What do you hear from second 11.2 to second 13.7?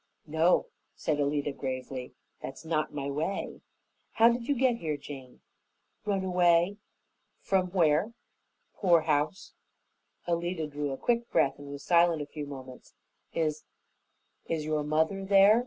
breath and was silent a few moments. "Is